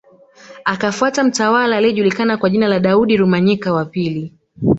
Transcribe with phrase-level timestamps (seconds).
[0.65, 4.33] Akafuata mtawala aliyejulikana kwa jina la Daudi Rumanyika wa pili